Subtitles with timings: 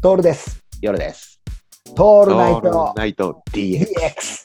[0.00, 0.62] トールです。
[0.80, 1.40] 夜です。
[1.96, 2.94] トールナイト。
[2.96, 3.42] ナイト。
[3.50, 4.44] DX。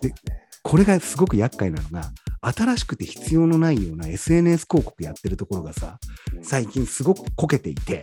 [0.00, 0.14] で
[0.62, 2.10] これがすごく厄介なのが、
[2.40, 5.98] 新しくて必要のないような SNS 広告やってるところがさ、
[6.42, 8.00] 最近すごくこけていて、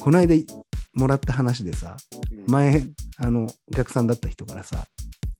[0.00, 0.34] この間
[0.94, 1.94] もらった話でさ、
[2.46, 2.82] 前、
[3.18, 4.86] あの、お客さんだった人からさ、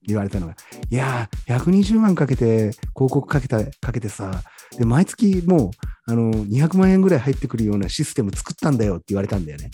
[0.07, 0.57] 言われたのが、
[0.91, 4.43] いやー、120万かけて、広告かけた、かけてさ、
[4.77, 5.71] で、毎月もう、
[6.07, 9.71] あの、200万円ぐらい入ってくるようなシステム作ったんだよって言われたんだよね。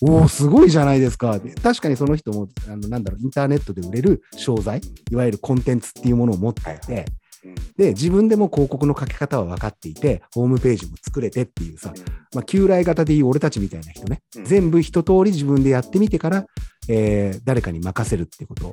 [0.00, 1.38] おお、すごいじゃないですか。
[1.38, 4.80] で確かにその人も、あの、なんだろう、インターネットで売れる商材、
[5.10, 7.04] いわゆるコンテンツっていうものを持っていて、
[7.76, 11.92] で、自分でも広告のかけ方は分かっていて、ホームページも作れてっていうさ、
[12.34, 16.46] まあ、旧来型でいう俺たちみたいな人ね、うん全部一通り自分でやってみてから、
[16.88, 18.72] えー誰かに任せるってこと。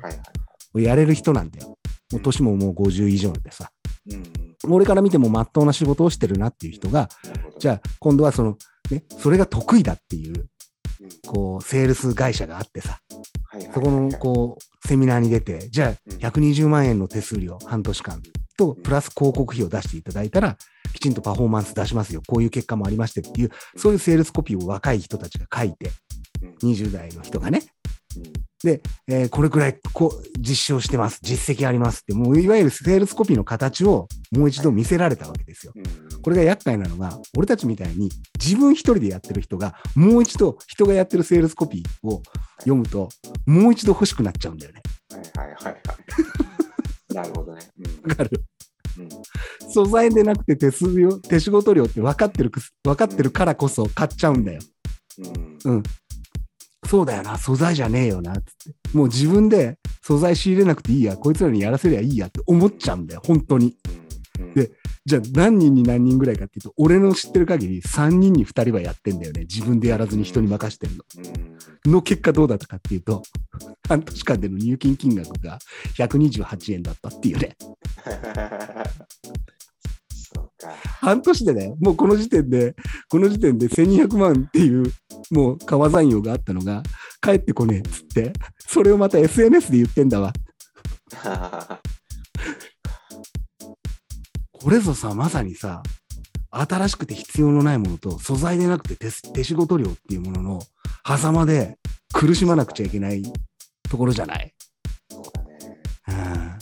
[0.74, 1.78] をやれる人なんだよ。
[2.12, 3.70] もう年ももう50以上でさ、
[4.10, 7.08] うん俺から見ても真っ当な仕事をしてるなっていう人が、
[7.58, 8.56] じゃあ今度はその、
[8.90, 10.48] ね、それが得意だっていう、
[11.26, 13.00] こう、セールス会社があってさ、
[13.74, 18.22] そこの、こう、セミナーに出て、じゃあ120万円の手数料半年間
[18.56, 20.56] と、プラス広告費を出していただいたら、
[20.94, 22.22] きちんとパフォーマンス出しますよ。
[22.26, 25.90] こういう結果もありましてっていう、そういうセールスコピーを若い人たちが書いて、
[26.62, 27.62] 20代の人がね、
[28.64, 31.18] えーこれくらいこう実証してます。
[31.22, 35.72] 実績ありますって、もういわゆるセールスコピーの形をもう一度見せられたわけですよ。
[36.22, 38.10] これが厄介なのが、俺たちみたいに
[38.42, 42.22] 自分一人でやってる人が、もう一度人がやってるセールスコピーを
[42.60, 43.08] 読むと、
[43.46, 44.82] もう一度欲しくなっちゃうんだよね。
[45.12, 45.76] はいはいはいはい。
[47.14, 47.60] なるほどね。
[48.08, 48.44] わかる？
[48.98, 49.08] うん
[49.68, 52.50] 素材でなくて手数料、手仕事料って分かってる
[52.82, 54.60] 分かってるからこそ買っちゃうんだよ。
[55.64, 55.82] うんうん。
[56.86, 58.96] そうだよな、素材じゃねえよな、つって。
[58.96, 63.76] もう自分で素材仕入れなくていいや、こいつらにやらせりゃいいやって思っちゃうんだよ、本当に。
[64.38, 64.70] うんで
[65.06, 69.42] じゃあ何人に何人ぐらいかっていうと、俺の知ってる限り3人に2人はやってんだよね。
[69.42, 71.04] 自分でやらずに人に任してるの。
[71.18, 71.20] う
[71.52, 71.56] ん
[71.90, 73.22] の結果どうだったかっていうと、
[73.88, 75.58] 半年間での入金金額が
[75.96, 77.56] 128円だったっていうね。
[81.00, 82.74] 半年でね、もうこの時点で、
[83.08, 84.92] この時点で1200万っていう、
[85.30, 86.82] もう川残用があったのが、
[87.20, 90.32] 帰ってこねえっつって、それをまた SNS で言ってんだわ。
[94.52, 95.82] これぞさ、まさにさ、
[96.50, 100.60] 新しくて必要のないものと、素材でなくて手手仕事量っていうものの
[101.06, 101.78] 狭間で
[102.12, 103.22] 苦しまなくちゃいけない
[103.88, 104.52] ところじゃない？
[105.10, 105.80] そうだね。
[106.08, 106.58] うん。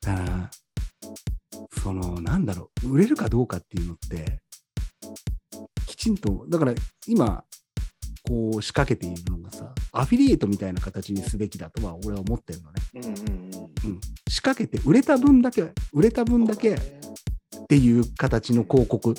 [0.00, 0.50] だから、
[1.82, 4.47] その、なんだろう、売れるかどうかっていうのって、き
[5.98, 6.74] ちんと、だから
[7.08, 7.44] 今、
[8.26, 12.82] こう仕掛けているのがさ、アフィリエイトみたいな形にすべきだとは俺は思ってるのね。
[12.94, 14.00] うんうんうん。
[14.28, 19.14] 仕掛けて売れた分だけ、売れた分だけっていう形の広告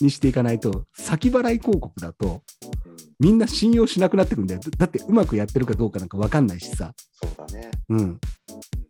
[0.00, 2.42] にしていかないと、先払い広告だと、
[3.20, 4.60] みんな信用しなくなってくるんだよ。
[4.78, 6.94] だってうまくやってるかどうかなんか分かんないしさ。
[7.12, 7.70] そうだね。
[7.90, 8.20] うん。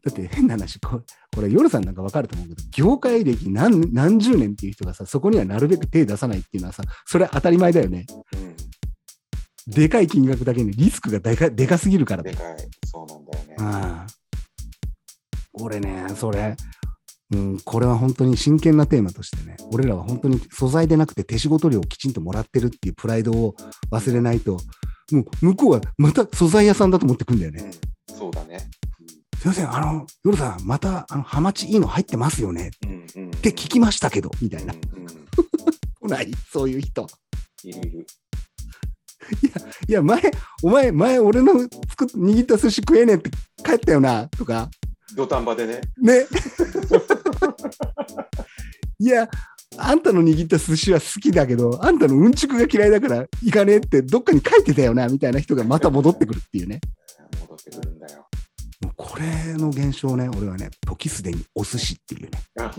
[0.04, 1.03] だって変な話、こ
[1.41, 8.04] れ、夜さんなんか分かると思うけど、業界歴何何十年っていう人がさ、そこにはなるべく手出さないっていうのはさ、それは当たり前だよね。
[8.34, 9.72] うん。
[9.72, 12.22] でかい金額だけにリスクがでかでかすぎるから。
[12.22, 12.56] でかい。
[12.84, 13.56] そうなんだよね。
[13.59, 14.25] ああ。
[15.54, 16.54] 俺ね、それ、
[17.32, 23.54] うん、これは本当に真剣なテーマとしてね、俺らは本当に素材でなくて手仕事料をきちんともらってるっていうプライドを
[23.91, 24.59] 忘れないと、
[25.12, 27.62] もう向こうはまた素材屋さんだと思ってくんだよね。
[27.62, 27.71] うん。
[29.44, 33.31] すいません、あの、夜さん、また、あの、ハマチいいの入ってますよねうんうん。
[33.31, 34.72] っって聞きましたけど、みたいな。
[34.72, 35.06] うんうん。
[36.00, 37.06] 来ないそういう人。
[37.62, 38.06] いるいる。
[39.87, 40.22] いや、前、
[40.62, 43.31] お前、前、俺の作っ握った寿司食えねえって
[43.62, 44.71] 帰ったよな、とか、
[45.15, 45.83] 土壇場でね。
[46.00, 46.27] ね。
[48.99, 49.28] いや、
[49.77, 56.81] あんたの握った寿司は好きだけど、あんたのうんちくが嫌いだから行かねえってどっかに書いてたよな、みたいな人がまた戻ってくるっていうね。
[58.97, 62.43] これの現象ね、俺はね、時すでにお寿司っていうね。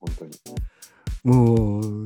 [0.00, 0.30] 本当に。
[1.24, 2.04] もう、